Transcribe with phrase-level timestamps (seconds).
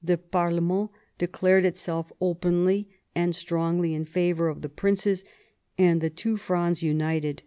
[0.00, 5.24] The parlement declared itself openly and strongly in favour, of the princes,
[5.76, 7.42] and the two Frondes united.